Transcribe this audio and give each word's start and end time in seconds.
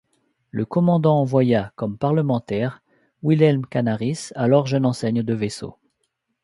Le 0.49 0.65
commandant 0.65 1.19
envoya, 1.19 1.73
comme 1.75 1.95
parlementaire, 1.99 2.81
Wilhelm 3.21 3.67
Canaris, 3.67 4.31
alors 4.33 4.65
jeune 4.65 4.87
enseigne 4.87 5.21
de 5.21 5.35
vaisseau. 5.35 5.77